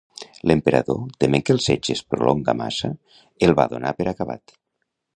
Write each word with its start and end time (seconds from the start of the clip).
L'Emperador, 0.51 1.03
tement 1.25 1.43
que 1.49 1.53
el 1.57 1.61
setge 1.67 1.95
es 1.97 2.03
prolonga 2.15 2.57
massa, 2.65 2.93
el 3.49 3.57
va 3.63 3.71
donar 3.77 3.97
per 4.01 4.13
acabat. 4.17 4.61